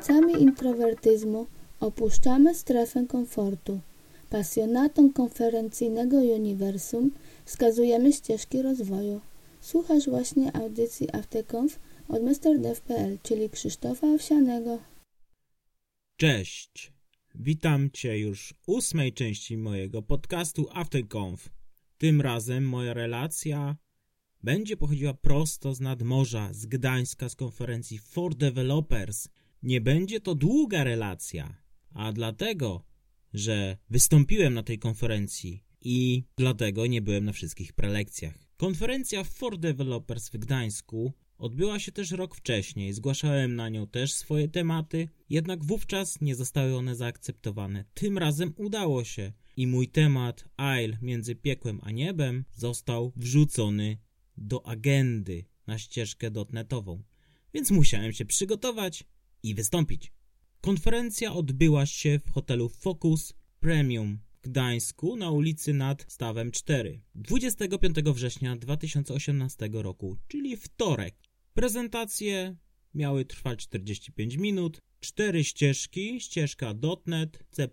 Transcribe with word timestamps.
Miłośnicami 0.00 0.42
introwertyzmu 0.42 1.46
opuszczamy 1.80 2.54
strefę 2.54 3.06
komfortu. 3.06 3.80
Pasjonatom 4.30 5.12
konferencyjnego 5.12 6.16
uniwersum 6.16 7.10
wskazujemy 7.44 8.12
ścieżki 8.12 8.62
rozwoju. 8.62 9.20
Słuchasz 9.60 10.08
właśnie 10.08 10.56
audycji 10.56 11.08
Afterconf 11.12 11.78
od 12.08 12.22
MrDev.pl, 12.22 13.18
czyli 13.22 13.50
Krzysztofa 13.50 14.06
Owsianego. 14.06 14.78
Cześć! 16.16 16.92
Witam 17.34 17.90
Cię 17.90 18.18
już 18.18 18.54
w 18.60 18.68
ósmej 18.68 19.12
części 19.12 19.56
mojego 19.56 20.02
podcastu 20.02 20.66
Afterconf. 20.72 21.48
Tym 21.98 22.20
razem 22.20 22.68
moja 22.68 22.94
relacja 22.94 23.76
będzie 24.42 24.76
pochodziła 24.76 25.14
prosto 25.14 25.74
z 25.74 25.80
nadmorza, 25.80 26.48
z 26.52 26.66
Gdańska, 26.66 27.28
z 27.28 27.36
konferencji 27.36 27.98
For 27.98 28.34
Developers. 28.34 29.28
Nie 29.62 29.80
będzie 29.80 30.20
to 30.20 30.34
długa 30.34 30.84
relacja, 30.84 31.62
a 31.94 32.12
dlatego, 32.12 32.84
że 33.34 33.76
wystąpiłem 33.90 34.54
na 34.54 34.62
tej 34.62 34.78
konferencji 34.78 35.64
i 35.80 36.24
dlatego 36.36 36.86
nie 36.86 37.02
byłem 37.02 37.24
na 37.24 37.32
wszystkich 37.32 37.72
prelekcjach. 37.72 38.50
Konferencja 38.56 39.24
For 39.24 39.58
Developers 39.58 40.28
w 40.28 40.36
Gdańsku 40.36 41.12
odbyła 41.38 41.78
się 41.78 41.92
też 41.92 42.10
rok 42.10 42.34
wcześniej, 42.34 42.92
zgłaszałem 42.92 43.56
na 43.56 43.68
nią 43.68 43.86
też 43.86 44.12
swoje 44.12 44.48
tematy, 44.48 45.08
jednak 45.30 45.64
wówczas 45.64 46.20
nie 46.20 46.34
zostały 46.34 46.76
one 46.76 46.96
zaakceptowane. 46.96 47.84
Tym 47.94 48.18
razem 48.18 48.52
udało 48.56 49.04
się 49.04 49.32
i 49.56 49.66
mój 49.66 49.88
temat 49.88 50.44
Aisle 50.56 50.98
między 51.02 51.34
piekłem 51.34 51.80
a 51.82 51.90
niebem 51.90 52.44
został 52.52 53.12
wrzucony 53.16 53.98
do 54.36 54.66
agendy 54.66 55.44
na 55.66 55.78
ścieżkę 55.78 56.30
dotnetową, 56.30 57.02
więc 57.54 57.70
musiałem 57.70 58.12
się 58.12 58.24
przygotować 58.24 59.04
i 59.42 59.54
wystąpić. 59.54 60.12
Konferencja 60.60 61.32
odbyła 61.32 61.86
się 61.86 62.20
w 62.26 62.30
hotelu 62.30 62.68
Focus 62.68 63.34
Premium 63.60 64.18
w 64.42 64.48
Gdańsku 64.48 65.16
na 65.16 65.30
ulicy 65.30 65.74
nad 65.74 66.04
Stawem 66.08 66.50
4 66.50 67.00
25 67.14 67.96
września 67.96 68.56
2018 68.56 69.70
roku, 69.72 70.16
czyli 70.28 70.56
wtorek. 70.56 71.14
Prezentacje 71.54 72.56
miały 72.94 73.24
trwać 73.24 73.58
45 73.58 74.36
minut, 74.36 74.80
cztery 75.00 75.44
ścieżki, 75.44 76.20
ścieżka 76.20 76.74
.NET, 77.06 77.44
C++, 77.50 77.68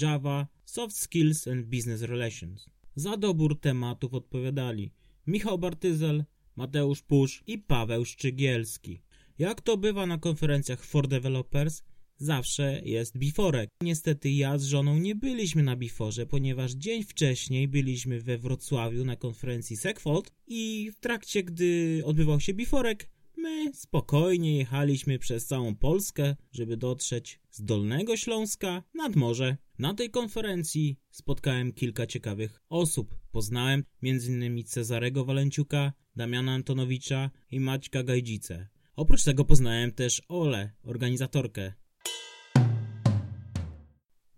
Java, 0.00 0.46
Soft 0.64 0.96
Skills 0.96 1.48
and 1.48 1.66
Business 1.66 2.02
Relations. 2.02 2.66
Za 2.94 3.16
dobór 3.16 3.60
tematów 3.60 4.14
odpowiadali 4.14 4.92
Michał 5.26 5.58
Bartyzel, 5.58 6.24
Mateusz 6.56 7.02
Pusz 7.02 7.42
i 7.46 7.58
Paweł 7.58 8.04
Szczygielski. 8.04 9.02
Jak 9.40 9.60
to 9.60 9.76
bywa 9.76 10.06
na 10.06 10.18
konferencjach 10.18 10.84
for 10.84 11.08
developers, 11.08 11.82
zawsze 12.16 12.80
jest 12.84 13.18
biforek. 13.18 13.70
Niestety 13.82 14.30
ja 14.30 14.58
z 14.58 14.64
żoną 14.64 14.98
nie 14.98 15.14
byliśmy 15.14 15.62
na 15.62 15.76
biforze, 15.76 16.26
ponieważ 16.26 16.72
dzień 16.72 17.04
wcześniej 17.04 17.68
byliśmy 17.68 18.20
we 18.20 18.38
Wrocławiu 18.38 19.04
na 19.04 19.16
konferencji 19.16 19.76
Segfold 19.76 20.32
i 20.46 20.90
w 20.96 21.00
trakcie, 21.00 21.42
gdy 21.42 22.02
odbywał 22.04 22.40
się 22.40 22.54
biforek, 22.54 23.10
my 23.36 23.70
spokojnie 23.74 24.56
jechaliśmy 24.56 25.18
przez 25.18 25.46
całą 25.46 25.74
Polskę, 25.74 26.36
żeby 26.52 26.76
dotrzeć 26.76 27.40
z 27.50 27.64
Dolnego 27.64 28.16
Śląska 28.16 28.82
nad 28.94 29.16
morze. 29.16 29.56
Na 29.78 29.94
tej 29.94 30.10
konferencji 30.10 30.96
spotkałem 31.10 31.72
kilka 31.72 32.06
ciekawych 32.06 32.60
osób. 32.68 33.18
Poznałem 33.32 33.84
m.in. 34.02 34.64
Cezarego 34.64 35.24
Walenciuka, 35.24 35.92
Damiana 36.16 36.52
Antonowicza 36.52 37.30
i 37.50 37.60
Maćka 37.60 38.02
Gajdzice. 38.02 38.79
Oprócz 39.00 39.24
tego 39.24 39.44
poznałem 39.44 39.92
też 39.92 40.22
Ole, 40.28 40.72
organizatorkę. 40.82 41.72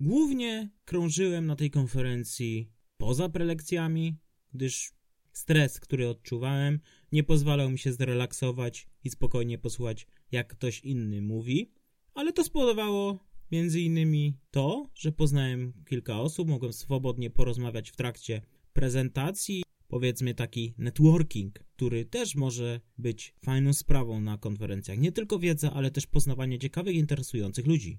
Głównie 0.00 0.70
krążyłem 0.84 1.46
na 1.46 1.56
tej 1.56 1.70
konferencji 1.70 2.72
poza 2.96 3.28
prelekcjami, 3.28 4.18
gdyż 4.54 4.92
stres, 5.32 5.80
który 5.80 6.08
odczuwałem, 6.08 6.80
nie 7.12 7.24
pozwalał 7.24 7.70
mi 7.70 7.78
się 7.78 7.92
zrelaksować 7.92 8.88
i 9.04 9.10
spokojnie 9.10 9.58
posłuchać, 9.58 10.06
jak 10.32 10.48
ktoś 10.48 10.80
inny 10.80 11.22
mówi, 11.22 11.72
ale 12.14 12.32
to 12.32 12.44
spowodowało 12.44 13.18
między 13.50 13.80
innymi 13.80 14.38
to, 14.50 14.90
że 14.94 15.12
poznałem 15.12 15.72
kilka 15.86 16.20
osób, 16.20 16.48
mogłem 16.48 16.72
swobodnie 16.72 17.30
porozmawiać 17.30 17.90
w 17.90 17.96
trakcie 17.96 18.42
prezentacji, 18.72 19.62
powiedzmy 19.92 20.34
taki 20.34 20.74
networking, 20.78 21.58
który 21.58 22.04
też 22.04 22.34
może 22.34 22.80
być 22.98 23.34
fajną 23.44 23.72
sprawą 23.72 24.20
na 24.20 24.38
konferencjach. 24.38 24.98
Nie 24.98 25.12
tylko 25.12 25.38
wiedza, 25.38 25.72
ale 25.72 25.90
też 25.90 26.06
poznawanie 26.06 26.58
ciekawych, 26.58 26.94
interesujących 26.94 27.66
ludzi. 27.66 27.98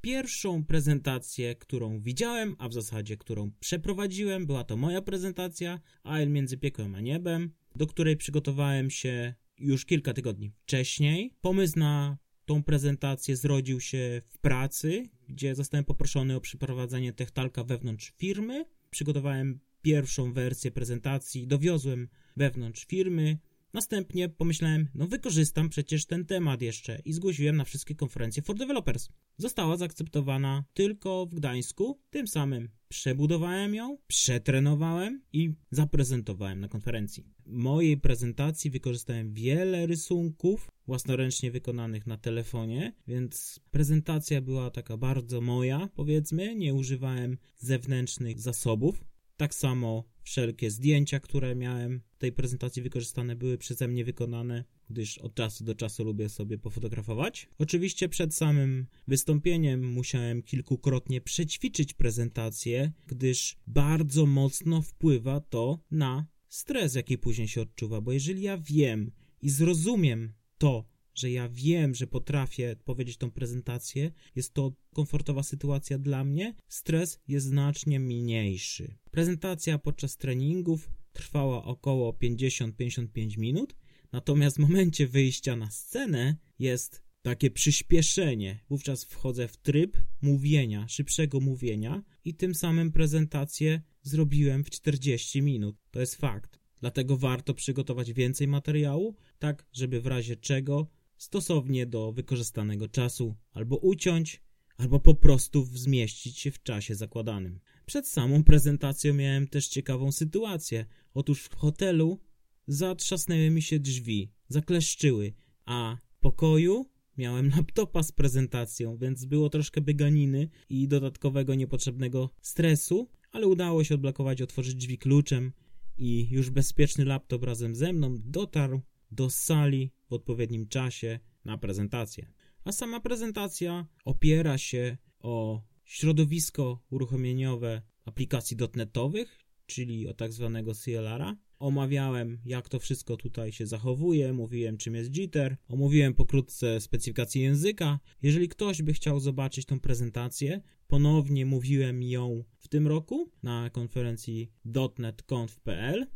Pierwszą 0.00 0.64
prezentację, 0.64 1.54
którą 1.54 2.00
widziałem, 2.00 2.56
a 2.58 2.68
w 2.68 2.72
zasadzie 2.72 3.16
którą 3.16 3.50
przeprowadziłem, 3.60 4.46
była 4.46 4.64
to 4.64 4.76
moja 4.76 5.02
prezentacja 5.02 5.80
AL 6.02 6.30
między 6.30 6.58
piekłem 6.58 6.94
a 6.94 7.00
niebem, 7.00 7.50
do 7.76 7.86
której 7.86 8.16
przygotowałem 8.16 8.90
się 8.90 9.34
już 9.58 9.84
kilka 9.84 10.12
tygodni 10.12 10.50
wcześniej. 10.50 11.34
Pomysł 11.40 11.78
na 11.78 12.18
tą 12.44 12.62
prezentację 12.62 13.36
zrodził 13.36 13.80
się 13.80 14.22
w 14.28 14.38
pracy, 14.38 15.02
gdzie 15.28 15.54
zostałem 15.54 15.84
poproszony 15.84 16.36
o 16.36 16.40
przeprowadzenie 16.40 17.12
techtalka 17.12 17.64
wewnątrz 17.64 18.12
firmy. 18.16 18.64
Przygotowałem 18.92 19.60
pierwszą 19.82 20.32
wersję 20.32 20.70
prezentacji, 20.70 21.46
dowiozłem 21.46 22.08
wewnątrz 22.36 22.86
firmy. 22.86 23.38
Następnie 23.72 24.28
pomyślałem, 24.28 24.88
no 24.94 25.06
wykorzystam 25.06 25.68
przecież 25.68 26.06
ten 26.06 26.26
temat 26.26 26.62
jeszcze 26.62 26.98
i 27.04 27.12
zgłosiłem 27.12 27.56
na 27.56 27.64
wszystkie 27.64 27.94
konferencje 27.94 28.42
for 28.42 28.56
developers. 28.56 29.08
Została 29.36 29.76
zaakceptowana 29.76 30.64
tylko 30.74 31.26
w 31.26 31.34
Gdańsku, 31.34 32.00
tym 32.10 32.28
samym 32.28 32.68
przebudowałem 32.88 33.74
ją, 33.74 33.98
przetrenowałem 34.06 35.22
i 35.32 35.52
zaprezentowałem 35.70 36.60
na 36.60 36.68
konferencji. 36.68 37.24
W 37.46 37.52
mojej 37.52 37.96
prezentacji 37.96 38.70
wykorzystałem 38.70 39.34
wiele 39.34 39.86
rysunków 39.86 40.70
własnoręcznie 40.86 41.50
wykonanych 41.50 42.06
na 42.06 42.16
telefonie, 42.16 42.92
więc 43.06 43.60
prezentacja 43.70 44.40
była 44.40 44.70
taka 44.70 44.96
bardzo 44.96 45.40
moja, 45.40 45.88
powiedzmy, 45.94 46.56
nie 46.56 46.74
używałem 46.74 47.38
zewnętrznych 47.58 48.40
zasobów. 48.40 49.04
Tak 49.36 49.54
samo 49.54 50.04
wszelkie 50.22 50.70
zdjęcia, 50.70 51.20
które 51.20 51.54
miałem 51.54 52.00
w 52.14 52.18
tej 52.18 52.32
prezentacji 52.32 52.82
wykorzystane 52.82 53.36
były 53.36 53.58
przeze 53.58 53.88
mnie 53.88 54.04
wykonane, 54.04 54.64
gdyż 54.90 55.18
od 55.18 55.34
czasu 55.34 55.64
do 55.64 55.74
czasu 55.74 56.04
lubię 56.04 56.28
sobie 56.28 56.58
pofotografować. 56.58 57.48
Oczywiście 57.58 58.08
przed 58.08 58.34
samym 58.34 58.86
wystąpieniem 59.08 59.92
musiałem 59.92 60.42
kilkukrotnie 60.42 61.20
przećwiczyć 61.20 61.94
prezentację, 61.94 62.92
gdyż 63.06 63.56
bardzo 63.66 64.26
mocno 64.26 64.82
wpływa 64.82 65.40
to 65.40 65.78
na 65.90 66.26
stres, 66.48 66.94
jaki 66.94 67.18
później 67.18 67.48
się 67.48 67.60
odczuwa, 67.60 68.00
bo 68.00 68.12
jeżeli 68.12 68.42
ja 68.42 68.58
wiem 68.58 69.12
i 69.42 69.50
zrozumiem 69.50 70.32
to, 70.62 70.84
że 71.14 71.30
ja 71.30 71.48
wiem, 71.48 71.94
że 71.94 72.06
potrafię 72.06 72.76
powiedzieć 72.84 73.16
tą 73.16 73.30
prezentację, 73.30 74.12
jest 74.36 74.54
to 74.54 74.72
komfortowa 74.94 75.42
sytuacja 75.42 75.98
dla 75.98 76.24
mnie, 76.24 76.54
stres 76.68 77.20
jest 77.28 77.46
znacznie 77.46 78.00
mniejszy. 78.00 78.94
Prezentacja 79.10 79.78
podczas 79.78 80.16
treningów 80.16 80.90
trwała 81.12 81.64
około 81.64 82.12
50-55 82.12 83.38
minut, 83.38 83.76
natomiast 84.12 84.56
w 84.56 84.60
momencie 84.60 85.06
wyjścia 85.06 85.56
na 85.56 85.70
scenę 85.70 86.36
jest 86.58 87.02
takie 87.22 87.50
przyspieszenie. 87.50 88.60
Wówczas 88.68 89.04
wchodzę 89.04 89.48
w 89.48 89.56
tryb 89.56 89.96
mówienia, 90.20 90.88
szybszego 90.88 91.40
mówienia 91.40 92.02
i 92.24 92.34
tym 92.34 92.54
samym 92.54 92.92
prezentację 92.92 93.82
zrobiłem 94.02 94.64
w 94.64 94.70
40 94.70 95.42
minut. 95.42 95.76
To 95.90 96.00
jest 96.00 96.16
fakt. 96.16 96.61
Dlatego 96.82 97.16
warto 97.16 97.54
przygotować 97.54 98.12
więcej 98.12 98.48
materiału, 98.48 99.14
tak 99.38 99.66
żeby 99.72 100.00
w 100.00 100.06
razie 100.06 100.36
czego 100.36 100.86
stosownie 101.16 101.86
do 101.86 102.12
wykorzystanego 102.12 102.88
czasu 102.88 103.34
albo 103.52 103.76
uciąć, 103.76 104.42
albo 104.76 105.00
po 105.00 105.14
prostu 105.14 105.64
zmieścić 105.64 106.38
się 106.38 106.50
w 106.50 106.62
czasie 106.62 106.94
zakładanym. 106.94 107.60
Przed 107.86 108.08
samą 108.08 108.44
prezentacją 108.44 109.14
miałem 109.14 109.48
też 109.48 109.68
ciekawą 109.68 110.12
sytuację. 110.12 110.86
Otóż 111.14 111.44
w 111.44 111.54
hotelu 111.54 112.20
zatrzasnęły 112.66 113.50
mi 113.50 113.62
się 113.62 113.78
drzwi, 113.78 114.32
zakleszczyły, 114.48 115.32
a 115.64 115.96
w 116.08 116.18
pokoju 116.18 116.90
miałem 117.18 117.50
laptopa 117.56 118.02
z 118.02 118.12
prezentacją, 118.12 118.96
więc 118.96 119.24
było 119.24 119.50
troszkę 119.50 119.80
byganiny 119.80 120.48
i 120.68 120.88
dodatkowego 120.88 121.54
niepotrzebnego 121.54 122.30
stresu, 122.40 123.08
ale 123.32 123.46
udało 123.46 123.84
się 123.84 123.94
odblokować, 123.94 124.42
otworzyć 124.42 124.74
drzwi 124.74 124.98
kluczem 124.98 125.52
i 125.96 126.28
już 126.30 126.50
bezpieczny 126.50 127.04
laptop 127.04 127.44
razem 127.44 127.74
ze 127.74 127.92
mną 127.92 128.16
dotarł 128.24 128.80
do 129.10 129.30
sali 129.30 129.92
w 130.08 130.12
odpowiednim 130.12 130.68
czasie 130.68 131.20
na 131.44 131.58
prezentację. 131.58 132.32
A 132.64 132.72
sama 132.72 133.00
prezentacja 133.00 133.86
opiera 134.04 134.58
się 134.58 134.96
o 135.20 135.62
środowisko 135.84 136.82
uruchomieniowe 136.90 137.82
aplikacji 138.04 138.56
dotnetowych, 138.56 139.38
czyli 139.66 140.08
o 140.08 140.14
tak 140.14 140.32
zwanego 140.32 140.74
CLR-a 140.74 141.36
omawiałem, 141.62 142.38
jak 142.44 142.68
to 142.68 142.78
wszystko 142.78 143.16
tutaj 143.16 143.52
się 143.52 143.66
zachowuje, 143.66 144.32
mówiłem, 144.32 144.76
czym 144.76 144.94
jest 144.94 145.10
jitter, 145.10 145.56
omówiłem 145.68 146.14
pokrótce 146.14 146.80
specyfikację 146.80 147.42
języka. 147.42 148.00
Jeżeli 148.22 148.48
ktoś 148.48 148.82
by 148.82 148.92
chciał 148.92 149.20
zobaczyć 149.20 149.66
tą 149.66 149.80
prezentację, 149.80 150.60
ponownie 150.86 151.46
mówiłem 151.46 152.02
ją 152.02 152.44
w 152.58 152.68
tym 152.68 152.86
roku 152.86 153.30
na 153.42 153.70
konferencji 153.70 154.50
.netconf.pl, 154.98 156.06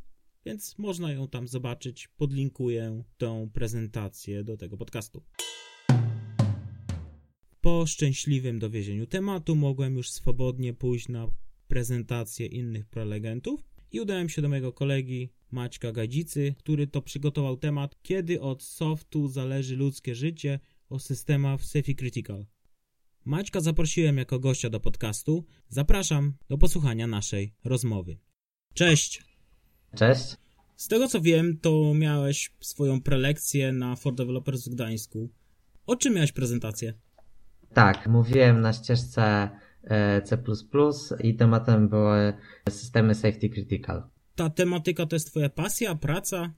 więc 0.46 0.78
można 0.78 1.12
ją 1.12 1.28
tam 1.28 1.48
zobaczyć. 1.48 2.08
Podlinkuję 2.08 3.02
tą 3.16 3.50
prezentację 3.50 4.44
do 4.44 4.56
tego 4.56 4.76
podcastu. 4.76 5.22
Po 7.60 7.87
szczęśliwym 7.87 8.58
dowiezieniu 8.58 9.06
tematu 9.06 9.56
mogłem 9.56 9.96
już 9.96 10.10
swobodnie 10.10 10.75
pójść 10.75 11.08
na 11.08 11.28
prezentację 11.69 12.46
innych 12.46 12.87
prelegentów 12.87 13.76
i 13.93 14.00
udałem 14.00 14.28
się 14.28 14.43
do 14.43 14.48
mojego 14.48 14.72
kolegi 14.72 15.31
Maćka 15.56 15.93
Gadzicy, 15.93 16.55
który 16.58 16.87
to 16.87 17.03
przygotował 17.03 17.56
temat 17.56 17.97
Kiedy 18.03 18.41
od 18.41 18.62
softu 18.62 19.29
zależy 19.29 19.76
ludzkie 19.76 20.14
życie 20.14 20.61
o 20.88 20.99
systemach 20.99 21.62
Safety 21.64 21.94
Critical. 21.94 22.47
Maćka 23.25 23.61
zaprosiłem 23.61 24.19
jako 24.19 24.38
gościa 24.38 24.70
do 24.70 24.81
podcastu. 24.81 25.44
Zapraszam 25.69 26.32
do 26.49 26.58
posłuchania 26.58 27.06
naszej 27.06 27.55
rozmowy. 27.64 28.19
Cześć! 28.75 29.23
Cześć. 29.94 30.37
Z 30.76 30.88
tego 30.88 31.08
co 31.08 31.20
wiem, 31.20 31.58
to 31.62 31.94
miałeś 31.94 32.53
swoją 32.61 33.00
prelekcję 33.00 33.73
na 33.73 33.97
For 33.97 34.14
Developers 34.14 34.69
w 34.69 34.75
Gdańsku. 34.75 35.31
O 35.87 35.97
czym 35.97 36.14
miałeś 36.14 36.32
prezentację? 36.32 36.94
Tak, 37.75 38.06
mówiłem 38.06 38.61
na 38.61 38.73
ścieżce 38.73 39.50
e, 39.85 40.23
C++ 40.23 40.38
i 41.20 41.37
tematem 41.37 41.88
były 41.88 42.32
systemy 42.69 43.14
safety 43.14 43.50
critical. 43.50 44.16
Ta 44.37 44.50
tematyka 44.50 45.06
to 45.06 45.17
jest 45.17 45.31
twoja 45.31 45.49
pasja, 45.49 45.94
praca? 45.94 46.50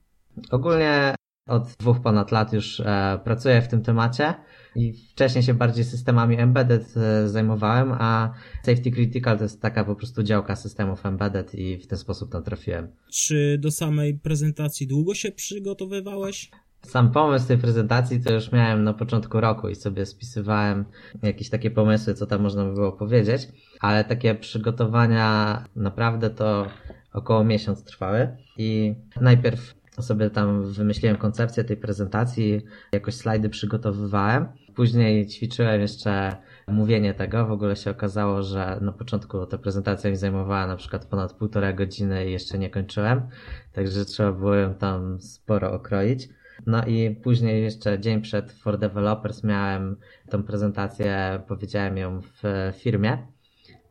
Ogólnie 0.50 1.14
od 1.48 1.68
dwóch 1.78 2.00
ponad 2.00 2.32
lat 2.32 2.52
już 2.52 2.80
e, 2.80 3.20
pracuję 3.24 3.62
w 3.62 3.68
tym 3.68 3.82
temacie 3.82 4.34
i 4.74 4.92
wcześniej 4.92 5.44
się 5.44 5.54
bardziej 5.54 5.84
systemami 5.84 6.40
embedded 6.40 6.94
e, 6.96 7.28
zajmowałem, 7.28 7.92
a 7.92 8.32
safety 8.62 8.90
critical 8.90 9.36
to 9.36 9.42
jest 9.42 9.62
taka 9.62 9.84
po 9.84 9.94
prostu 9.94 10.22
działka 10.22 10.56
systemów 10.56 11.06
embedded 11.06 11.54
i 11.54 11.78
w 11.78 11.86
ten 11.86 11.98
sposób 11.98 12.32
tam 12.32 12.42
trafiłem. 12.42 12.88
Czy 13.12 13.58
do 13.58 13.70
samej 13.70 14.14
prezentacji 14.14 14.86
długo 14.86 15.14
się 15.14 15.32
przygotowywałeś? 15.32 16.50
Sam 16.82 17.10
pomysł 17.10 17.48
tej 17.48 17.58
prezentacji 17.58 18.20
to 18.20 18.32
już 18.32 18.52
miałem 18.52 18.84
na 18.84 18.94
początku 18.94 19.40
roku 19.40 19.68
i 19.68 19.74
sobie 19.74 20.06
spisywałem 20.06 20.84
jakieś 21.22 21.50
takie 21.50 21.70
pomysły, 21.70 22.14
co 22.14 22.26
tam 22.26 22.42
można 22.42 22.64
by 22.64 22.74
było 22.74 22.92
powiedzieć, 22.92 23.48
ale 23.80 24.04
takie 24.04 24.34
przygotowania 24.34 25.64
naprawdę 25.76 26.30
to 26.30 26.66
około 27.12 27.44
miesiąc 27.44 27.84
trwały 27.84 28.36
i 28.56 28.94
najpierw 29.20 29.74
sobie 30.02 30.30
tam 30.30 30.72
wymyśliłem 30.72 31.16
koncepcję 31.16 31.64
tej 31.64 31.76
prezentacji, 31.76 32.60
jakoś 32.92 33.14
slajdy 33.14 33.48
przygotowywałem. 33.48 34.48
Później 34.74 35.26
ćwiczyłem 35.26 35.80
jeszcze 35.80 36.36
mówienie 36.68 37.14
tego. 37.14 37.46
W 37.46 37.52
ogóle 37.52 37.76
się 37.76 37.90
okazało, 37.90 38.42
że 38.42 38.78
na 38.80 38.92
początku 38.92 39.46
ta 39.46 39.58
prezentacja 39.58 40.10
mi 40.10 40.16
zajmowała 40.16 40.66
na 40.66 40.76
przykład 40.76 41.06
ponad 41.06 41.32
półtora 41.32 41.72
godziny 41.72 42.28
i 42.28 42.32
jeszcze 42.32 42.58
nie 42.58 42.70
kończyłem, 42.70 43.22
także 43.72 44.04
trzeba 44.04 44.32
było 44.32 44.54
ją 44.54 44.74
tam 44.74 45.20
sporo 45.20 45.72
okroić. 45.72 46.28
No 46.66 46.84
i 46.84 47.16
później 47.22 47.62
jeszcze 47.62 48.00
dzień 48.00 48.20
przed 48.20 48.52
For 48.52 48.78
Developers 48.78 49.44
miałem 49.44 49.96
tą 50.30 50.42
prezentację, 50.42 51.40
powiedziałem 51.48 51.96
ją 51.96 52.20
w 52.20 52.72
firmie 52.76 53.26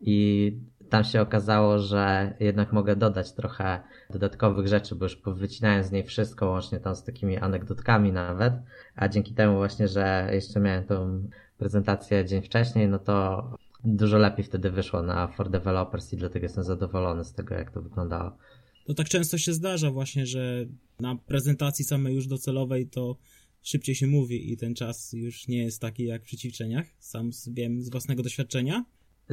i 0.02 0.52
tam 0.90 1.04
się 1.04 1.22
okazało, 1.22 1.80
że 1.80 2.34
jednak 2.40 2.74
mogę 2.74 2.96
dodać 2.96 3.32
trochę 3.34 3.80
dodatkowych 4.10 4.68
rzeczy, 4.68 4.96
bo 4.96 5.06
już 5.06 5.16
powycinałem 5.16 5.84
z 5.84 5.92
niej 5.92 6.04
wszystko, 6.04 6.50
łącznie 6.50 6.80
tam 6.80 6.96
z 6.96 7.04
takimi 7.04 7.38
anegdotkami 7.38 8.12
nawet, 8.12 8.54
a 8.96 9.08
dzięki 9.08 9.34
temu 9.34 9.56
właśnie, 9.56 9.88
że 9.88 10.30
jeszcze 10.32 10.60
miałem 10.60 10.84
tą 10.84 11.30
prezentację 11.58 12.26
dzień 12.26 12.42
wcześniej, 12.42 12.88
no 12.88 13.00
to 13.00 13.44
dużo 13.84 14.18
lepiej 14.18 14.46
wtedy 14.46 14.72
wyszło 14.72 15.02
na 15.02 15.28
For 15.28 15.50
Developers 15.50 16.14
i 16.14 16.18
dlatego 16.18 16.46
jestem 16.46 16.64
zadowolony 16.64 17.26
z 17.26 17.34
tego, 17.34 17.56
jak 17.56 17.72
to 17.72 17.82
wyglądało. 17.82 18.38
To 18.86 18.94
tak 18.94 19.10
często 19.10 19.38
się 19.38 19.54
zdarza 19.54 19.92
właśnie, 19.92 20.26
że 20.26 20.66
na 21.00 21.16
prezentacji 21.16 21.86
samej 21.86 22.16
już 22.16 22.28
docelowej 22.28 22.88
to 22.88 23.18
szybciej 23.62 23.96
się 23.96 24.08
mówi 24.08 24.54
i 24.54 24.58
ten 24.58 24.76
czas 24.76 25.14
już 25.14 25.48
nie 25.48 25.64
jest 25.64 25.82
taki 25.82 26.04
jak 26.04 26.24
przy 26.24 26.38
ćwiczeniach. 26.38 26.88
Sam 27.00 27.30
wiem 27.48 27.82
z 27.82 27.90
własnego 27.90 28.24
doświadczenia. 28.24 28.86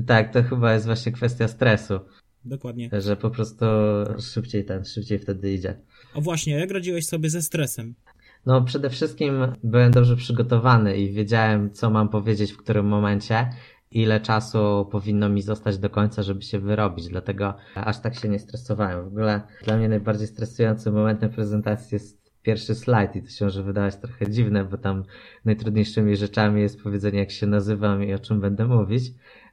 Tak, 0.07 0.33
to 0.33 0.43
chyba 0.43 0.73
jest 0.73 0.87
właśnie 0.87 1.13
kwestia 1.13 1.49
stresu. 1.49 2.01
Dokładnie. 2.45 2.91
Że 2.99 3.17
po 3.17 3.31
prostu 3.31 3.65
szybciej 4.21 4.65
ten, 4.65 4.85
szybciej 4.85 5.19
wtedy 5.19 5.53
idzie. 5.53 5.77
O 6.15 6.21
właśnie, 6.21 6.59
jak 6.59 6.71
radziłeś 6.71 7.07
sobie 7.07 7.31
ze 7.31 7.43
stresem? 7.43 7.95
No, 8.47 8.63
przede 8.63 8.91
wszystkim 8.91 9.35
byłem 9.63 9.93
dobrze 9.93 10.17
przygotowany 10.17 10.97
i 10.97 11.13
wiedziałem, 11.13 11.71
co 11.71 11.91
mam 11.91 12.09
powiedzieć 12.09 12.53
w 12.53 12.57
którym 12.57 12.87
momencie, 12.87 13.51
ile 13.91 14.21
czasu 14.21 14.89
powinno 14.93 15.29
mi 15.29 15.43
zostać 15.43 15.79
do 15.79 15.91
końca, 15.91 16.23
żeby 16.23 16.43
się 16.43 16.59
wyrobić, 16.59 17.09
dlatego 17.09 17.55
aż 17.75 18.01
tak 18.01 18.15
się 18.15 18.29
nie 18.29 18.39
stresowałem. 18.39 19.05
W 19.05 19.07
ogóle 19.07 19.41
dla 19.65 19.77
mnie 19.77 19.89
najbardziej 19.89 20.27
stresującym 20.27 20.95
momentem 20.95 21.31
prezentacji 21.31 21.95
jest 21.95 22.24
pierwszy 22.45 22.75
slajd 22.75 23.17
i 23.17 23.23
to 23.23 23.29
się 23.29 23.45
może 23.45 23.63
wydawać 23.63 23.97
trochę 23.97 24.31
dziwne, 24.31 24.65
bo 24.65 24.79
tam 24.79 25.05
najtrudniejszymi 25.45 26.17
rzeczami 26.17 26.61
jest 26.61 26.83
powiedzenie, 26.83 27.19
jak 27.19 27.31
się 27.31 27.47
nazywam 27.47 28.05
i 28.05 28.15
o 28.15 28.19
czym 28.19 28.41
będę 28.41 28.67
mówić. 28.67 29.05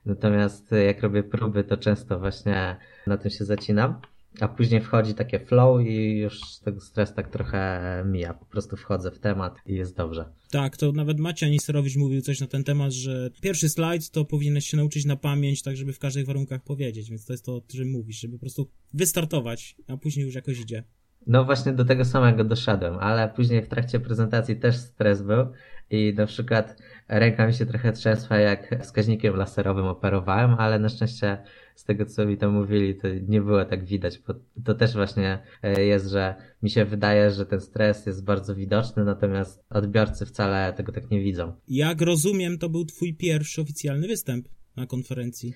Natomiast 0.06 0.72
jak 0.86 1.02
robię 1.02 1.24
próby, 1.24 1.64
to 1.64 1.78
często 1.78 2.20
właśnie 2.20 2.78
na 3.08 3.18
tym 3.18 3.32
się 3.32 3.46
zacinam. 3.46 4.02
A 4.40 4.48
później 4.48 4.82
wchodzi 4.82 5.14
takie 5.14 5.40
flow 5.40 5.82
i 5.82 6.18
już 6.18 6.58
ten 6.58 6.80
stres 6.80 7.14
tak 7.14 7.30
trochę 7.30 8.04
mija. 8.06 8.34
Po 8.34 8.46
prostu 8.46 8.78
wchodzę 8.78 9.12
w 9.12 9.20
temat 9.20 9.56
i 9.66 9.74
jest 9.76 9.98
dobrze. 9.98 10.26
Tak, 10.52 10.78
to 10.78 10.92
nawet 10.92 11.20
Maciej 11.20 11.50
Anisterowicz 11.50 11.96
mówił 11.96 12.22
coś 12.22 12.40
na 12.40 12.48
ten 12.48 12.64
temat, 12.64 12.92
że 12.92 13.30
pierwszy 13.42 13.70
slajd 13.70 14.10
to 14.10 14.26
powinieneś 14.26 14.68
się 14.68 14.78
nauczyć 14.78 15.06
na 15.06 15.16
pamięć, 15.16 15.62
tak 15.62 15.78
żeby 15.78 15.94
w 15.94 16.00
każdych 16.00 16.26
warunkach 16.26 16.64
powiedzieć, 16.64 17.10
więc 17.10 17.26
to 17.26 17.34
jest 17.34 17.46
to, 17.46 17.56
o 17.56 17.62
czym 17.62 17.92
mówisz, 17.92 18.20
żeby 18.20 18.34
po 18.34 18.40
prostu 18.40 18.70
wystartować, 18.94 19.76
a 19.88 19.98
później 19.98 20.26
już 20.26 20.36
jakoś 20.36 20.60
idzie. 20.60 20.84
No 21.28 21.46
właśnie 21.46 21.74
do 21.74 21.86
tego 21.86 22.06
samego 22.06 22.44
doszedłem, 22.44 22.98
ale 23.00 23.30
później 23.30 23.62
w 23.62 23.68
trakcie 23.68 24.00
prezentacji 24.00 24.56
też 24.56 24.78
stres 24.78 25.22
był 25.22 25.48
i 25.90 26.14
na 26.18 26.26
przykład 26.26 26.78
ręka 27.08 27.48
mi 27.48 27.54
się 27.54 27.66
trochę 27.66 27.92
trzęsła 27.92 28.38
jak 28.38 28.84
wskaźnikiem 28.84 29.36
laserowym 29.36 29.86
operowałem, 29.86 30.54
ale 30.54 30.80
na 30.80 30.90
szczęście 30.90 31.38
z 31.76 31.84
tego 31.84 32.06
co 32.06 32.26
mi 32.26 32.38
tam 32.38 32.54
mówili 32.54 32.96
to 32.96 33.08
nie 33.28 33.42
było 33.42 33.66
tak 33.66 33.86
widać, 33.86 34.20
bo 34.28 34.34
to 34.64 34.74
też 34.74 34.94
właśnie 34.94 35.40
e, 35.64 35.84
jest, 35.84 36.10
że 36.10 36.36
mi 36.64 36.70
się 36.70 36.86
wydaje, 36.86 37.32
że 37.32 37.46
ten 37.46 37.62
stres 37.62 38.06
jest 38.06 38.24
bardzo 38.24 38.56
widoczny, 38.56 39.06
natomiast 39.06 39.64
odbiorcy 39.70 40.26
wcale 40.26 40.74
tego 40.74 40.92
tak 40.92 41.12
nie 41.12 41.20
widzą. 41.20 41.54
Jak 41.68 42.02
rozumiem, 42.02 42.58
to 42.58 42.70
był 42.70 42.86
twój 42.86 43.14
pierwszy 43.14 43.62
oficjalny 43.62 44.08
występ 44.08 44.48
na 44.76 44.86
konferencji. 44.86 45.54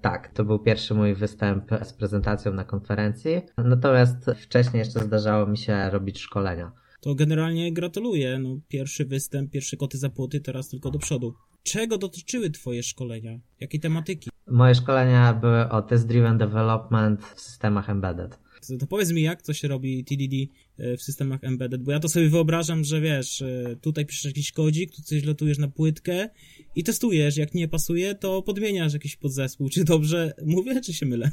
Tak, 0.00 0.28
to 0.28 0.44
był 0.44 0.58
pierwszy 0.58 0.94
mój 0.94 1.14
występ 1.14 1.64
z 1.82 1.92
prezentacją 1.92 2.52
na 2.52 2.64
konferencji. 2.64 3.42
Natomiast 3.58 4.30
wcześniej 4.42 4.78
jeszcze 4.78 5.00
zdarzało 5.00 5.46
mi 5.46 5.58
się 5.58 5.90
robić 5.90 6.18
szkolenia. 6.18 6.72
To 7.00 7.14
generalnie 7.14 7.72
gratuluję. 7.72 8.38
No, 8.38 8.58
pierwszy 8.68 9.04
występ, 9.04 9.50
pierwsze 9.50 9.76
koty 9.76 9.98
za 9.98 10.10
płoty, 10.10 10.40
teraz 10.40 10.68
tylko 10.68 10.90
do 10.90 10.98
przodu. 10.98 11.34
Czego 11.62 11.98
dotyczyły 11.98 12.50
Twoje 12.50 12.82
szkolenia? 12.82 13.38
Jakiej 13.60 13.80
tematyki? 13.80 14.30
Moje 14.46 14.74
szkolenia 14.74 15.34
były 15.34 15.68
o 15.68 15.82
test-driven 15.82 16.38
development 16.38 17.24
w 17.24 17.40
systemach 17.40 17.90
embedded. 17.90 18.38
To 18.80 18.86
powiedz 18.86 19.12
mi, 19.12 19.22
jak 19.22 19.42
to 19.42 19.52
się 19.52 19.68
robi 19.68 20.04
TDD 20.04 20.36
e, 20.78 20.96
w 20.96 21.02
systemach 21.02 21.44
embedded, 21.44 21.82
bo 21.82 21.92
ja 21.92 22.00
to 22.00 22.08
sobie 22.08 22.28
wyobrażam, 22.28 22.84
że 22.84 23.00
wiesz, 23.00 23.42
e, 23.42 23.76
tutaj 23.80 24.06
piszesz 24.06 24.24
jakiś 24.24 24.52
kodzik, 24.52 24.96
tu 24.96 25.02
coś 25.02 25.24
lotujesz 25.24 25.58
na 25.58 25.68
płytkę 25.68 26.28
i 26.74 26.84
testujesz, 26.84 27.36
jak 27.36 27.54
nie 27.54 27.68
pasuje, 27.68 28.14
to 28.14 28.42
podmieniasz 28.42 28.92
jakiś 28.92 29.16
podzespół. 29.16 29.68
Czy 29.68 29.84
dobrze 29.84 30.32
mówię, 30.46 30.80
czy 30.80 30.92
się 30.92 31.06
mylę? 31.06 31.30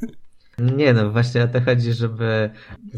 Nie 0.59 0.93
no, 0.93 1.11
właśnie 1.11 1.43
o 1.43 1.47
to 1.47 1.61
chodzi, 1.61 1.93
żeby 1.93 2.49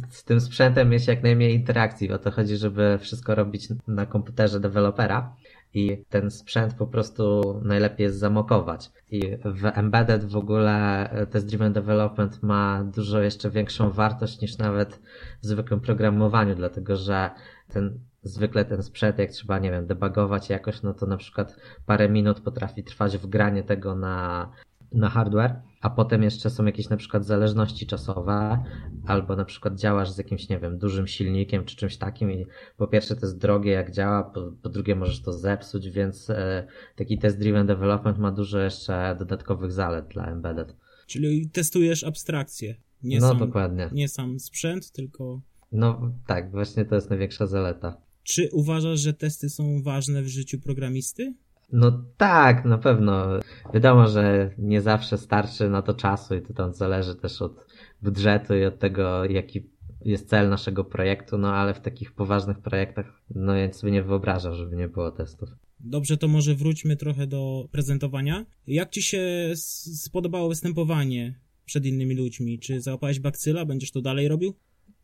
z 0.10 0.24
tym 0.24 0.41
sprzętem 0.41 0.89
mieć 0.89 1.07
jak 1.07 1.24
najmniej 1.24 1.55
interakcji. 1.55 2.12
O 2.12 2.17
to 2.17 2.31
chodzi, 2.31 2.57
żeby 2.57 2.98
wszystko 3.01 3.36
robić 3.36 3.67
na 3.88 4.05
komputerze 4.05 4.60
dewelopera 4.60 5.36
i 5.74 6.05
ten 6.09 6.31
sprzęt 6.31 6.74
po 6.74 6.88
prostu 6.88 7.41
najlepiej 7.63 8.03
jest 8.03 8.19
zamokować. 8.19 8.91
I 9.12 9.38
w 9.45 9.65
embedded 9.65 10.25
w 10.25 10.38
ogóle 10.38 11.09
test 11.31 11.47
driven 11.47 11.74
development 11.74 12.43
ma 12.43 12.83
dużo 12.83 13.21
jeszcze 13.21 13.50
większą 13.50 13.91
wartość 13.91 14.41
niż 14.41 14.57
nawet 14.57 15.01
w 15.41 15.45
zwykłym 15.45 15.79
programowaniu, 15.79 16.55
dlatego 16.55 16.95
że 16.95 17.31
ten 17.67 18.00
zwykle 18.24 18.65
ten 18.65 18.83
sprzęt, 18.83 19.19
jak 19.19 19.31
trzeba, 19.31 19.59
nie 19.59 19.71
wiem, 19.71 19.88
debugować 19.88 20.50
jakoś, 20.50 20.81
no 20.81 20.93
to 20.93 21.05
na 21.05 21.17
przykład 21.17 21.55
parę 21.86 22.09
minut 22.09 22.39
potrafi 22.39 22.83
trwać 22.83 23.17
wgranie 23.17 23.63
tego 23.63 23.95
na, 23.95 24.50
na 24.91 25.10
hardware, 25.10 25.62
a 25.82 25.89
potem 25.89 26.24
jeszcze 26.24 26.50
są 26.50 26.65
jakieś 26.65 26.89
na 26.89 26.98
przykład 26.98 27.25
zależności 27.25 27.88
czasowe, 27.88 28.63
albo 29.06 29.36
na 29.36 29.46
przykład 29.46 29.79
działasz 29.79 30.12
z 30.12 30.17
jakimś, 30.17 30.50
nie 30.50 30.60
wiem, 30.60 30.77
dużym 30.77 31.08
silnikiem 31.08 31.65
czy 31.65 31.75
czymś 31.75 31.98
takim 31.98 32.32
i 32.32 32.46
po 32.77 32.88
pierwsze 32.88 33.15
to 33.15 33.25
jest 33.25 33.38
drogie 33.38 33.72
jak 33.72 33.91
działa, 33.91 34.24
po, 34.24 34.51
po 34.62 34.70
drugie 34.70 34.96
możesz 34.96 35.22
to 35.22 35.34
zepsuć, 35.34 35.89
więc 35.89 36.29
e, 36.29 36.67
taki 36.96 37.17
test-driven 37.20 37.65
development 37.67 38.17
ma 38.17 38.32
dużo 38.32 38.60
jeszcze 38.60 39.15
dodatkowych 39.20 39.72
zalet 39.72 40.08
dla 40.08 40.27
embedded. 40.27 40.75
Czyli 41.08 41.50
testujesz 41.50 42.03
abstrakcję. 42.03 42.75
Nie 43.03 43.20
no 43.20 43.27
sam, 43.27 43.39
dokładnie. 43.39 43.89
Nie 43.94 44.08
sam 44.08 44.39
sprzęt, 44.39 44.91
tylko 44.91 45.41
No 45.72 46.12
tak, 46.27 46.51
właśnie 46.51 46.86
to 46.86 46.96
jest 46.96 47.10
największa 47.10 47.48
zaleta. 47.48 48.01
Czy 48.24 48.50
uważasz, 48.51 49.00
że 49.00 49.13
testy 49.13 49.50
są 49.50 49.82
ważne 49.82 50.24
w 50.24 50.27
życiu 50.27 50.60
programisty? 50.60 51.34
No 51.71 52.03
tak, 52.17 52.65
na 52.65 52.77
pewno. 52.77 53.27
Wiadomo, 53.74 54.07
że 54.07 54.51
nie 54.57 54.81
zawsze 54.81 55.17
starczy 55.17 55.69
na 55.69 55.81
to 55.81 55.93
czasu 55.93 56.36
i 56.36 56.41
to 56.41 56.53
tam 56.53 56.74
zależy 56.74 57.15
też 57.15 57.41
od 57.41 57.65
budżetu 58.01 58.55
i 58.55 58.65
od 58.65 58.79
tego, 58.79 59.25
jaki 59.25 59.69
jest 60.05 60.29
cel 60.29 60.50
naszego 60.50 60.83
projektu, 60.83 61.38
no 61.38 61.53
ale 61.53 61.74
w 61.74 61.79
takich 61.79 62.12
poważnych 62.12 62.59
projektach, 62.59 63.21
no 63.36 63.55
ja 63.55 63.74
sobie 63.74 63.91
nie 63.91 64.03
wyobrażam, 64.03 64.55
żeby 64.55 64.75
nie 64.75 64.88
było 64.88 65.12
testów. 65.12 65.50
Dobrze, 65.79 66.17
to 66.17 66.27
może 66.27 66.55
wróćmy 66.55 66.95
trochę 66.95 67.27
do 67.27 67.67
prezentowania. 67.71 68.45
Jak 68.67 68.89
ci 68.89 69.01
się 69.01 69.53
spodobało 69.95 70.50
występowanie 70.50 71.39
przed 71.65 71.86
innymi 71.86 72.15
ludźmi? 72.15 72.59
Czy 72.59 72.81
załapałeś 72.81 73.19
bakcyla? 73.19 73.65
Będziesz 73.65 73.91
to 73.91 74.01
dalej 74.01 74.27
robił? 74.27 74.53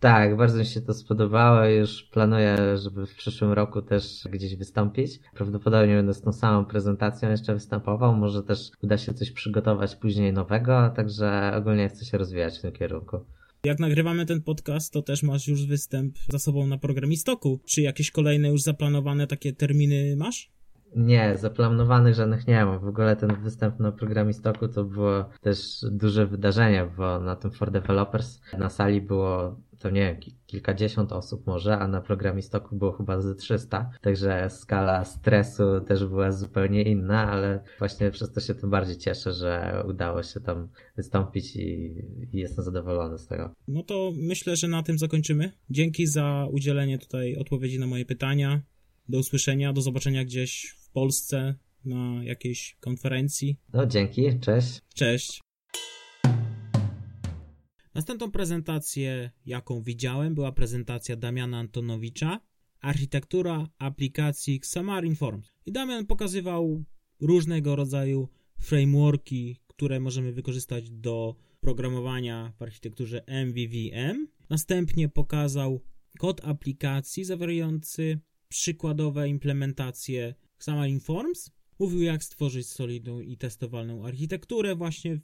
Tak, 0.04 0.38
bardzo 0.38 0.60
mi 0.60 0.66
się 0.66 0.82
to 0.82 0.94
spodobało. 0.94 1.66
Już 1.66 2.04
planuję, 2.04 2.58
żeby 2.78 3.06
w 3.06 3.16
przyszłym 3.16 3.52
roku 3.52 3.82
też 3.82 4.28
gdzieś 4.32 4.56
wystąpić. 4.56 5.20
Prawdopodobnie 5.36 5.96
będę 5.96 6.14
z 6.14 6.22
tą 6.22 6.34
samą 6.34 6.66
prezentacją 6.66 7.30
jeszcze 7.30 7.54
występował. 7.54 8.16
Może 8.16 8.44
też 8.44 8.72
uda 8.82 8.98
się 8.98 9.14
coś 9.14 9.32
przygotować 9.32 9.96
później 9.96 10.34
nowego, 10.34 10.90
także 10.96 11.54
ogólnie 11.56 11.90
chcę 11.90 12.06
się 12.06 12.18
rozwijać 12.18 12.58
w 12.58 12.62
tym 12.62 12.72
kierunku. 12.72 13.20
Jak 13.66 13.80
nagrywamy 13.80 14.26
ten 14.26 14.42
podcast, 14.42 14.94
to 14.94 15.02
też 15.02 15.24
masz 15.24 15.48
już 15.48 15.66
występ 15.66 16.16
za 16.30 16.40
sobą 16.40 16.68
na 16.68 16.78
programistoku. 16.78 17.60
Czy 17.66 17.82
jakieś 17.82 18.12
kolejne 18.12 18.50
już 18.50 18.62
zaplanowane 18.62 19.28
takie 19.28 19.54
terminy 19.54 20.16
masz? 20.16 20.52
Nie, 20.96 21.38
zaplanowanych 21.38 22.14
żadnych 22.14 22.48
nie 22.48 22.66
mam. 22.66 22.80
W 22.80 22.88
ogóle 22.88 23.16
ten 23.16 23.36
występ 23.36 23.80
na 23.80 23.92
programistoku 23.92 24.68
to 24.68 24.84
było 24.84 25.26
też 25.42 25.86
duże 25.92 26.28
wydarzenie, 26.28 26.90
bo 26.98 27.20
na 27.20 27.36
tym 27.36 27.52
For 27.52 27.72
Developers 27.72 28.42
na 28.58 28.70
sali 28.70 29.02
było 29.02 29.58
to 29.84 29.90
nie 29.90 30.02
wiem, 30.02 30.34
kilkadziesiąt 30.46 31.12
osób 31.12 31.48
może, 31.48 31.78
a 31.80 31.88
na 31.88 32.02
programistoku 32.02 32.76
było 32.76 32.92
chyba 32.92 33.22
z 33.22 33.38
300, 33.38 33.90
także 34.02 34.50
skala 34.50 35.06
stresu 35.06 35.64
też 35.88 36.06
była 36.06 36.32
zupełnie 36.32 36.82
inna, 36.82 37.32
ale 37.32 37.64
właśnie 37.80 38.12
przez 38.12 38.34
to 38.34 38.42
się 38.42 38.56
tym 38.56 38.70
bardziej 38.70 38.98
cieszę, 38.98 39.34
że 39.34 39.84
udało 39.88 40.24
się 40.24 40.40
tam 40.40 40.68
wystąpić 40.98 41.56
i, 41.56 41.94
i 42.32 42.38
jestem 42.38 42.66
zadowolony 42.66 43.18
z 43.18 43.28
tego. 43.28 43.54
No 43.68 43.84
to 43.84 44.12
myślę, 44.18 44.56
że 44.56 44.68
na 44.68 44.84
tym 44.84 44.98
zakończymy. 44.98 45.52
Dzięki 45.70 46.08
za 46.08 46.48
udzielenie 46.52 46.98
tutaj 46.98 47.36
odpowiedzi 47.36 47.80
na 47.80 47.88
moje 47.88 48.06
pytania. 48.06 48.62
Do 49.10 49.20
usłyszenia, 49.20 49.74
do 49.74 49.82
zobaczenia 49.82 50.26
gdzieś 50.26 50.83
Polsce 50.94 51.56
na 51.86 52.24
jakiejś 52.24 52.78
konferencji. 52.80 53.58
No 53.74 53.86
dzięki, 53.86 54.40
cześć. 54.40 54.82
Cześć. 54.96 55.42
Następną 57.94 58.32
prezentację, 58.32 59.32
jaką 59.46 59.82
widziałem, 59.82 60.36
była 60.36 60.52
prezentacja 60.52 61.16
Damiana 61.16 61.58
Antonowicza, 61.58 62.40
architektura 62.82 63.68
aplikacji 63.78 64.56
Xamarin 64.56 65.16
Forms. 65.16 65.52
I 65.66 65.72
Damian 65.72 66.06
pokazywał 66.06 66.84
różnego 67.22 67.76
rodzaju 67.76 68.30
frameworki, 68.60 69.58
które 69.68 70.00
możemy 70.00 70.32
wykorzystać 70.32 70.90
do 70.90 71.36
programowania 71.60 72.54
w 72.58 72.62
architekturze 72.62 73.24
MVVM. 73.46 74.28
Następnie 74.50 75.10
pokazał 75.10 75.82
kod 76.20 76.46
aplikacji 76.46 77.24
zawierający 77.24 78.20
przykładowe 78.50 79.30
implementacje 79.30 80.36
Xamarin 80.64 81.00
Forms. 81.00 81.52
Mówił, 81.80 82.02
jak 82.02 82.24
stworzyć 82.24 82.68
solidną 82.68 83.20
i 83.20 83.38
testowalną 83.38 84.06
architekturę 84.06 84.76
właśnie 84.76 85.20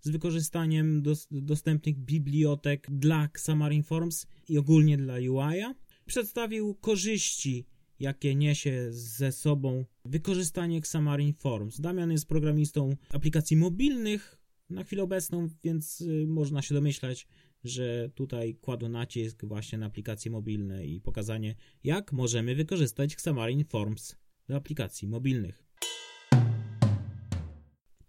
z 0.00 0.10
wykorzystaniem 0.10 1.02
dos 1.02 1.28
dostępnych 1.30 1.98
bibliotek 1.98 2.86
dla 2.90 3.24
Xamarin 3.24 3.82
Forms 3.82 4.26
i 4.48 4.58
ogólnie 4.58 4.96
dla 4.96 5.14
UI-a. 5.14 5.74
Przedstawił 6.06 6.74
korzyści, 6.74 7.66
jakie 8.00 8.34
niesie 8.34 8.86
ze 8.90 9.32
sobą 9.32 9.84
wykorzystanie 10.04 10.78
Xamarin 10.78 11.34
Forms. 11.34 11.80
Damian 11.80 12.12
jest 12.12 12.28
programistą 12.28 12.96
aplikacji 13.10 13.56
mobilnych 13.56 14.38
na 14.70 14.84
chwilę 14.84 15.02
obecną, 15.02 15.48
więc 15.64 16.00
y, 16.00 16.26
można 16.26 16.62
się 16.62 16.74
domyślać, 16.74 17.26
że 17.64 18.10
tutaj 18.14 18.54
kładł 18.54 18.88
nacisk 18.88 19.44
właśnie 19.44 19.78
na 19.78 19.86
aplikacje 19.86 20.30
mobilne 20.30 20.86
i 20.86 21.00
pokazanie, 21.00 21.54
jak 21.84 22.12
możemy 22.12 22.54
wykorzystać 22.54 23.12
Xamarin 23.12 23.64
Forms 23.64 24.16
do 24.48 24.56
aplikacji 24.56 25.08
mobilnych. 25.08 25.64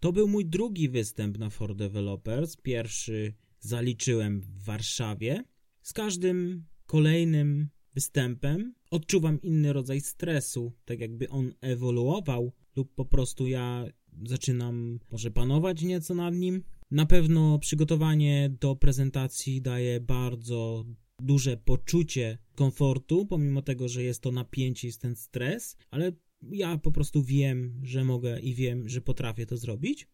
To 0.00 0.12
był 0.12 0.28
mój 0.28 0.46
drugi 0.46 0.88
występ 0.88 1.38
na 1.38 1.50
For 1.50 1.76
Developers. 1.76 2.56
Pierwszy 2.56 3.34
zaliczyłem 3.60 4.40
w 4.40 4.64
Warszawie. 4.64 5.44
Z 5.82 5.92
każdym 5.92 6.64
kolejnym 6.86 7.68
występem 7.94 8.74
odczuwam 8.90 9.42
inny 9.42 9.72
rodzaj 9.72 10.00
stresu, 10.00 10.72
tak 10.84 11.00
jakby 11.00 11.28
on 11.28 11.52
ewoluował, 11.60 12.52
lub 12.76 12.94
po 12.94 13.04
prostu 13.04 13.46
ja 13.46 13.84
zaczynam 14.26 14.98
może 15.10 15.30
panować 15.30 15.82
nieco 15.82 16.14
nad 16.14 16.34
nim. 16.34 16.62
Na 16.90 17.06
pewno 17.06 17.58
przygotowanie 17.58 18.50
do 18.60 18.76
prezentacji 18.76 19.62
daje 19.62 20.00
bardzo 20.00 20.84
duże 21.20 21.56
poczucie 21.56 22.38
komfortu, 22.54 23.26
pomimo 23.26 23.62
tego, 23.62 23.88
że 23.88 24.02
jest 24.02 24.22
to 24.22 24.32
napięcie, 24.32 24.88
jest 24.88 25.00
ten 25.00 25.16
stres, 25.16 25.76
ale 25.90 26.12
ja 26.42 26.78
po 26.78 26.92
prostu 26.92 27.22
wiem, 27.22 27.80
że 27.82 28.04
mogę 28.04 28.40
i 28.40 28.54
wiem, 28.54 28.88
że 28.88 29.00
potrafię 29.00 29.46
to 29.46 29.56
zrobić. 29.56 30.08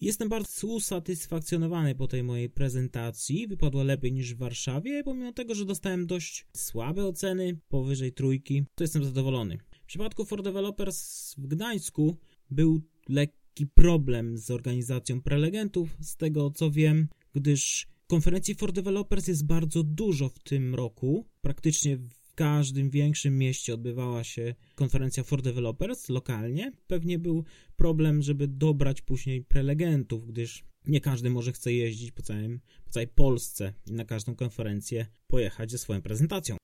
Jestem 0.00 0.28
bardzo 0.28 0.66
usatysfakcjonowany 0.66 1.94
po 1.94 2.08
tej 2.08 2.22
mojej 2.22 2.50
prezentacji. 2.50 3.46
Wypadła 3.48 3.82
lepiej 3.84 4.12
niż 4.12 4.34
w 4.34 4.38
Warszawie, 4.38 5.04
pomimo 5.04 5.32
tego, 5.32 5.54
że 5.54 5.64
dostałem 5.64 6.06
dość 6.06 6.46
słabe 6.56 7.04
oceny, 7.04 7.58
powyżej 7.68 8.12
trójki, 8.12 8.64
to 8.74 8.84
jestem 8.84 9.04
zadowolony. 9.04 9.58
W 9.82 9.86
przypadku 9.86 10.24
For 10.24 10.42
Developers 10.42 11.34
w 11.38 11.46
Gdańsku 11.46 12.16
był 12.50 12.82
lekki 13.08 13.66
problem 13.66 14.38
z 14.38 14.50
organizacją 14.50 15.22
prelegentów, 15.22 15.96
z 16.00 16.16
tego 16.16 16.50
co 16.50 16.70
wiem, 16.70 17.08
gdyż 17.34 17.86
konferencji 18.06 18.54
For 18.54 18.72
Developers 18.72 19.28
jest 19.28 19.46
bardzo 19.46 19.82
dużo 19.82 20.28
w 20.28 20.38
tym 20.38 20.74
roku. 20.74 21.26
Praktycznie 21.40 21.98
każdym 22.38 22.90
większym 22.90 23.38
mieście 23.38 23.74
odbywała 23.74 24.24
się 24.24 24.54
konferencja 24.74 25.22
for 25.22 25.42
developers 25.42 26.08
lokalnie. 26.08 26.72
Pewnie 26.86 27.18
był 27.18 27.44
problem, 27.76 28.22
żeby 28.22 28.48
dobrać 28.48 29.02
później 29.02 29.42
prelegentów, 29.42 30.26
gdyż 30.26 30.64
nie 30.86 31.00
każdy 31.00 31.30
może 31.30 31.52
chce 31.52 31.72
jeździć 31.72 32.12
po, 32.12 32.22
całym, 32.22 32.60
po 32.84 32.90
całej 32.90 33.08
Polsce 33.08 33.72
i 33.86 33.92
na 33.92 34.04
każdą 34.04 34.34
konferencję 34.34 35.06
pojechać 35.26 35.70
ze 35.70 35.78
swoją 35.78 36.02
prezentacją. 36.02 36.56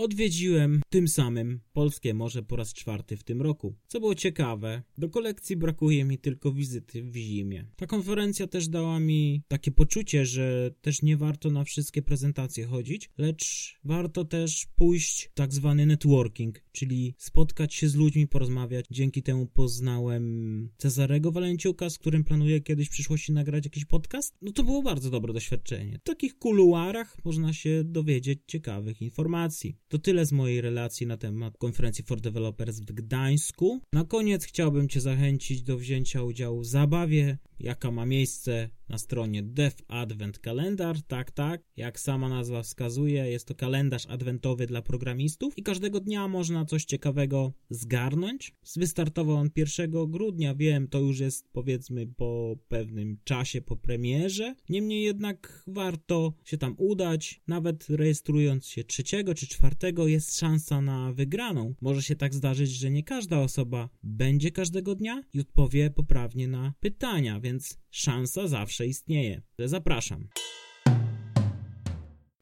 Odwiedziłem 0.00 0.80
tym 0.90 1.08
samym 1.08 1.60
Polskie 1.72 2.14
Morze 2.14 2.42
po 2.42 2.56
raz 2.56 2.74
czwarty 2.74 3.16
w 3.16 3.24
tym 3.24 3.42
roku. 3.42 3.74
Co 3.88 4.00
było 4.00 4.14
ciekawe, 4.14 4.82
do 4.98 5.08
kolekcji 5.08 5.56
brakuje 5.56 6.04
mi 6.04 6.18
tylko 6.18 6.52
wizyty 6.52 7.02
w 7.02 7.16
zimie. 7.16 7.66
Ta 7.76 7.86
konferencja 7.86 8.46
też 8.46 8.68
dała 8.68 9.00
mi 9.00 9.42
takie 9.48 9.70
poczucie, 9.70 10.26
że 10.26 10.70
też 10.80 11.02
nie 11.02 11.16
warto 11.16 11.50
na 11.50 11.64
wszystkie 11.64 12.02
prezentacje 12.02 12.66
chodzić, 12.66 13.10
lecz 13.18 13.74
warto 13.84 14.24
też 14.24 14.66
pójść 14.76 15.30
w 15.32 15.34
tak 15.34 15.52
zwany 15.52 15.86
networking, 15.86 16.62
czyli 16.80 17.14
spotkać 17.18 17.74
się 17.74 17.88
z 17.88 17.94
ludźmi, 17.94 18.26
porozmawiać. 18.26 18.86
Dzięki 18.90 19.22
temu 19.22 19.46
poznałem 19.46 20.68
Cezarego 20.78 21.32
Walenciuka, 21.32 21.90
z 21.90 21.98
którym 21.98 22.24
planuję 22.24 22.60
kiedyś 22.60 22.88
w 22.88 22.90
przyszłości 22.90 23.32
nagrać 23.32 23.64
jakiś 23.64 23.84
podcast. 23.84 24.36
No 24.42 24.52
to 24.52 24.64
było 24.64 24.82
bardzo 24.82 25.10
dobre 25.10 25.32
doświadczenie. 25.32 25.98
W 25.98 26.02
takich 26.02 26.38
kuluarach 26.38 27.16
można 27.24 27.52
się 27.52 27.82
dowiedzieć 27.84 28.38
ciekawych 28.46 29.02
informacji. 29.02 29.76
To 29.88 29.98
tyle 29.98 30.26
z 30.26 30.32
mojej 30.32 30.60
relacji 30.60 31.06
na 31.06 31.16
temat 31.16 31.58
konferencji 31.58 32.04
for 32.04 32.20
Developers 32.20 32.80
w 32.80 32.92
Gdańsku. 32.92 33.80
Na 33.92 34.04
koniec 34.04 34.44
chciałbym 34.44 34.88
Cię 34.88 35.00
zachęcić 35.00 35.62
do 35.62 35.78
wzięcia 35.78 36.22
udziału 36.22 36.60
w 36.60 36.66
zabawie, 36.66 37.38
jaka 37.60 37.90
ma 37.90 38.06
miejsce 38.06 38.70
na 38.90 38.98
stronie 38.98 39.42
Dev 39.42 39.76
Advent 39.88 40.38
Kalendar. 40.38 41.02
Tak, 41.02 41.30
tak, 41.30 41.62
jak 41.76 42.00
sama 42.00 42.28
nazwa 42.28 42.62
wskazuje, 42.62 43.30
jest 43.30 43.46
to 43.46 43.54
kalendarz 43.54 44.06
adwentowy 44.06 44.66
dla 44.66 44.82
programistów 44.82 45.58
i 45.58 45.62
każdego 45.62 46.00
dnia 46.00 46.28
można 46.28 46.64
coś 46.64 46.84
ciekawego 46.84 47.52
zgarnąć. 47.70 48.52
Wystartował 48.76 49.36
on 49.36 49.50
1 49.56 49.90
grudnia, 50.10 50.54
wiem, 50.54 50.88
to 50.88 50.98
już 50.98 51.20
jest 51.20 51.48
powiedzmy 51.52 52.06
po 52.06 52.56
pewnym 52.68 53.18
czasie 53.24 53.62
po 53.62 53.76
premierze. 53.76 54.54
Niemniej 54.68 55.02
jednak 55.02 55.64
warto 55.66 56.32
się 56.44 56.58
tam 56.58 56.74
udać, 56.78 57.40
nawet 57.46 57.88
rejestrując 57.88 58.66
się 58.66 58.84
3 58.84 59.02
czy 59.34 59.46
4 59.46 59.76
jest 60.06 60.38
szansa 60.38 60.80
na 60.80 61.12
wygraną. 61.12 61.74
Może 61.80 62.02
się 62.02 62.16
tak 62.16 62.34
zdarzyć, 62.34 62.70
że 62.70 62.90
nie 62.90 63.02
każda 63.02 63.40
osoba 63.40 63.88
będzie 64.02 64.50
każdego 64.50 64.94
dnia 64.94 65.22
i 65.34 65.40
odpowie 65.40 65.90
poprawnie 65.90 66.48
na 66.48 66.72
pytania, 66.80 67.40
więc 67.40 67.49
szansa 67.90 68.48
zawsze 68.48 68.86
istnieje. 68.86 69.42
Zapraszam. 69.58 70.28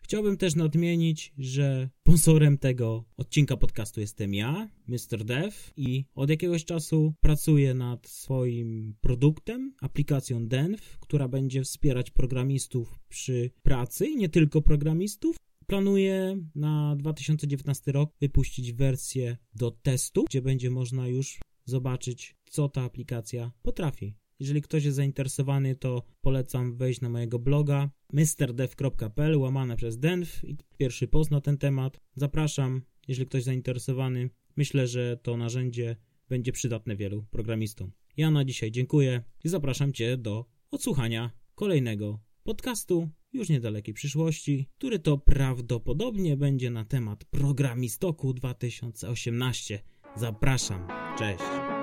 Chciałbym 0.09 0.37
też 0.37 0.55
nadmienić, 0.55 1.33
że 1.38 1.91
sponsorem 2.00 2.59
tego 2.59 3.05
odcinka 3.17 3.57
podcastu 3.57 4.00
jestem 4.00 4.35
ja, 4.35 4.71
Mr. 4.87 5.25
Dev 5.25 5.57
i 5.77 6.05
od 6.15 6.31
jakiegoś 6.31 6.65
czasu 6.65 7.15
pracuję 7.21 7.75
nad 7.75 8.09
swoim 8.09 8.95
produktem, 9.00 9.75
aplikacją 9.81 10.47
Denv, 10.47 10.83
która 11.00 11.29
będzie 11.29 11.62
wspierać 11.62 12.11
programistów 12.11 12.99
przy 13.09 13.50
pracy 13.62 14.07
i 14.07 14.17
nie 14.17 14.29
tylko 14.29 14.62
programistów. 14.62 15.37
Planuję 15.67 16.38
na 16.55 16.97
2019 16.97 17.93
rok 17.93 18.11
wypuścić 18.21 18.73
wersję 18.73 19.37
do 19.55 19.71
testu, 19.71 20.25
gdzie 20.25 20.43
będzie 20.43 20.71
można 20.71 21.09
już 21.09 21.41
zobaczyć, 21.65 22.37
co 22.50 22.69
ta 22.69 22.83
aplikacja 22.83 23.53
potrafi. 23.62 24.15
Jeżeli 24.40 24.62
ktoś 24.62 24.85
jest 24.85 24.97
zainteresowany, 24.97 25.76
to 25.76 26.02
polecam 26.21 26.76
wejść 26.76 27.00
na 27.00 27.09
mojego 27.09 27.38
bloga 27.38 27.90
mrdev.pl 28.12 29.38
łamane 29.38 29.76
przez 29.76 29.99
denv 29.99 30.26
i 30.42 30.57
pierwszy 30.78 31.09
post 31.09 31.30
na 31.30 31.40
ten 31.40 31.59
temat. 31.59 32.00
Zapraszam, 32.16 32.83
jeżeli 33.09 33.28
ktoś 33.28 33.42
zainteresowany. 33.42 34.30
Myślę, 34.57 34.87
że 34.87 35.16
to 35.23 35.37
narzędzie 35.37 35.97
będzie 36.28 36.52
przydatne 36.52 36.97
wielu 36.97 37.25
programistom. 37.30 37.92
Ja 38.16 38.30
na 38.30 38.45
dzisiaj 38.45 38.71
dziękuję 38.71 39.23
i 39.45 39.49
zapraszam 39.49 39.92
Cię 39.92 40.16
do 40.16 40.45
odsłuchania 40.71 41.30
kolejnego 41.54 42.21
podcastu 42.42 43.09
już 43.33 43.49
niedalekiej 43.49 43.95
przyszłości, 43.95 44.68
który 44.78 44.99
to 44.99 45.18
prawdopodobnie 45.18 46.37
będzie 46.37 46.71
na 46.71 46.85
temat 46.85 47.25
Programistoku 47.25 48.33
2018. 48.33 49.83
Zapraszam. 50.16 50.88
Cześć. 51.18 51.77